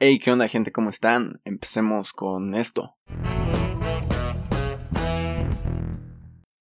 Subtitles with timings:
[0.00, 0.70] Hey, ¿qué onda gente?
[0.70, 1.40] ¿Cómo están?
[1.42, 2.96] Empecemos con esto.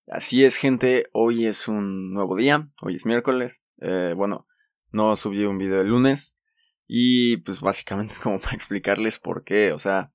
[0.08, 3.62] Así es gente, hoy es un nuevo día, hoy es miércoles.
[3.80, 4.48] Eh, bueno,
[4.92, 6.40] no subí un video el lunes
[6.88, 9.72] y pues básicamente es como para explicarles por qué.
[9.72, 10.12] O sea,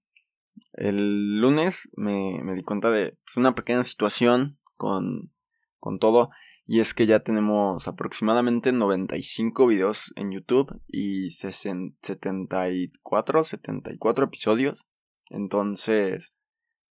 [0.73, 5.33] el lunes me, me di cuenta de pues, una pequeña situación con,
[5.79, 6.31] con todo
[6.65, 14.87] y es que ya tenemos aproximadamente 95 videos en YouTube y 74, 74 episodios.
[15.29, 16.39] Entonces,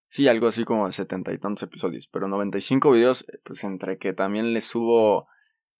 [0.08, 2.09] sí, algo así como 70 y tantos episodios.
[2.12, 5.28] Pero 95 videos, eh, pues entre que también les subo,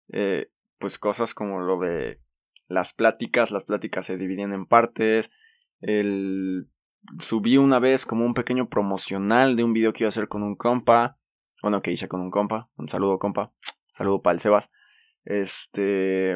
[0.08, 2.22] eh, pues cosas como lo de
[2.68, 3.52] las pláticas.
[3.52, 5.32] Las pláticas se dividen en partes.
[5.82, 6.70] El...
[7.20, 10.44] Subí una vez como un pequeño promocional de un video que iba a hacer con
[10.44, 11.18] un compa.
[11.62, 12.70] Bueno, que hice con un compa.
[12.78, 13.52] Un saludo, compa.
[14.02, 14.72] Saludo para el Sebas.
[15.26, 16.36] Este.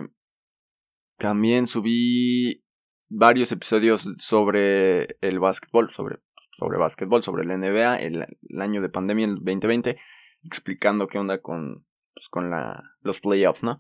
[1.17, 2.63] También subí
[3.09, 6.19] varios episodios sobre el básquetbol, sobre,
[6.59, 8.27] sobre básquetbol, sobre el NBA, el,
[8.61, 9.97] año de pandemia, el 2020,
[10.43, 13.79] explicando qué onda con, pues, con la, los playoffs, ¿no?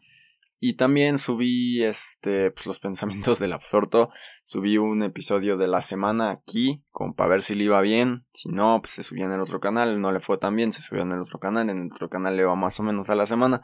[0.67, 4.09] Y también subí este, pues, los pensamientos del absorto.
[4.45, 8.25] Subí un episodio de la semana aquí, con, para ver si le iba bien.
[8.33, 10.01] Si no, pues se subía en el otro canal.
[10.01, 11.69] No le fue tan bien, se subió en el otro canal.
[11.69, 13.61] En el otro canal le va más o menos a la semana.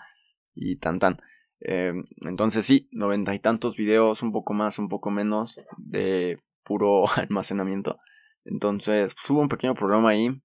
[0.54, 1.20] Y tan tan.
[1.60, 7.06] Em, entonces sí, noventa y tantos videos, un poco más, un poco menos, de puro
[7.16, 7.98] almacenamiento.
[8.46, 10.40] Entonces, pues, hubo un pequeño problema ahí.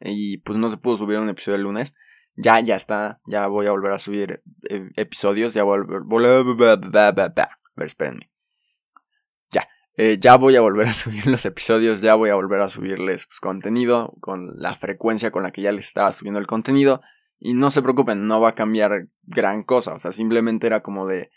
[0.00, 1.94] Y pues no se pudo subir un episodio el lunes.
[2.36, 3.20] Ya, ya está.
[3.26, 5.54] Ya voy a volver a subir eh, episodios.
[5.54, 6.02] Ya voy a volver.
[7.76, 8.30] Espérenme.
[9.50, 9.68] Ya.
[9.96, 12.00] Eh, ya voy a volver a subir los episodios.
[12.00, 14.14] Ya voy a volver a subirles pues, contenido.
[14.20, 17.02] Con la frecuencia con la que ya les estaba subiendo el contenido.
[17.38, 19.94] Y no se preocupen, no va a cambiar gran cosa.
[19.94, 21.30] O sea, simplemente era como de.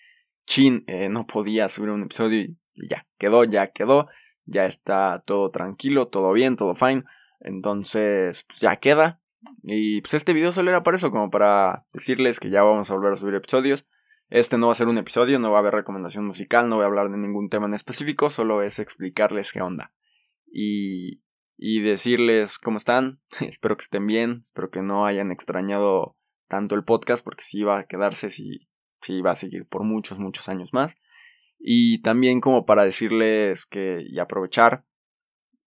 [0.45, 2.57] Chin, eh, no podía subir un episodio y
[2.87, 4.07] ya quedó, ya quedó.
[4.45, 7.03] Ya está todo tranquilo, todo bien, todo fine.
[7.39, 9.19] Entonces, pues ya queda.
[9.63, 12.93] Y pues este video solo era para eso, como para decirles que ya vamos a
[12.93, 13.87] volver a subir episodios.
[14.29, 16.83] Este no va a ser un episodio, no va a haber recomendación musical, no voy
[16.83, 19.93] a hablar de ningún tema en específico, solo es explicarles qué onda.
[20.51, 21.21] Y,
[21.57, 26.17] y decirles cómo están, espero que estén bien, espero que no hayan extrañado
[26.47, 28.67] tanto el podcast, porque sí va a quedarse, sí,
[29.01, 30.95] sí va a seguir por muchos, muchos años más.
[31.59, 34.85] Y también como para decirles que, y aprovechar,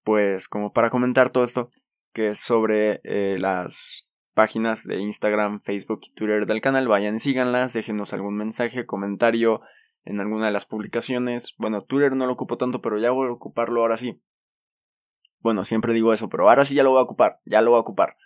[0.04, 1.70] pues como para comentar todo esto,
[2.12, 6.86] que es sobre eh, las páginas de Instagram, Facebook y Twitter del canal.
[6.88, 9.60] Vayan síganlas, déjenos algún mensaje, comentario
[10.04, 11.54] en alguna de las publicaciones.
[11.58, 14.20] Bueno, Twitter no lo ocupo tanto, pero ya voy a ocuparlo ahora sí.
[15.40, 17.78] Bueno, siempre digo eso, pero ahora sí ya lo voy a ocupar, ya lo voy
[17.78, 18.16] a ocupar.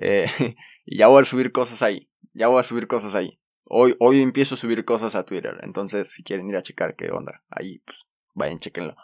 [0.00, 0.26] Eh,
[0.86, 3.40] y ya voy a subir cosas ahí, ya voy a subir cosas ahí.
[3.64, 7.10] Hoy, hoy empiezo a subir cosas a Twitter, entonces si quieren ir a checar qué
[7.10, 8.96] onda, ahí pues vayan, chequenlo.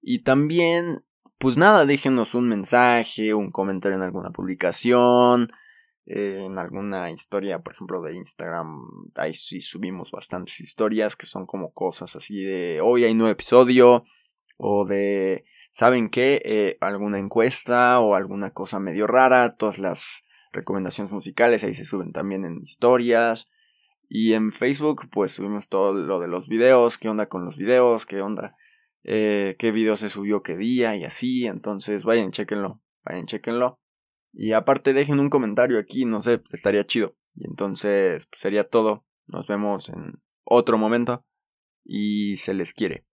[0.00, 1.04] Y también
[1.44, 5.48] pues nada, déjenos un mensaje, un comentario en alguna publicación,
[6.06, 8.80] eh, en alguna historia, por ejemplo, de Instagram.
[9.14, 14.04] Ahí sí subimos bastantes historias que son como cosas así de hoy hay nuevo episodio,
[14.56, 16.40] o de, ¿saben qué?
[16.46, 22.12] Eh, alguna encuesta o alguna cosa medio rara, todas las recomendaciones musicales ahí se suben
[22.12, 23.50] también en historias.
[24.08, 28.06] Y en Facebook, pues subimos todo lo de los videos, qué onda con los videos,
[28.06, 28.56] qué onda
[29.04, 31.46] eh, qué video se subió qué día y así.
[31.46, 33.78] Entonces vayan, chequenlo, vayan, chequenlo.
[34.32, 37.16] Y aparte dejen un comentario aquí, no sé, estaría chido.
[37.34, 39.04] Y entonces pues, sería todo.
[39.32, 41.24] Nos vemos en otro momento.
[41.84, 43.06] Y se les quiere.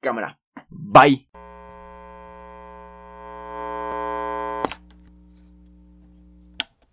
[0.00, 0.40] Cámara.
[0.68, 1.28] Bye.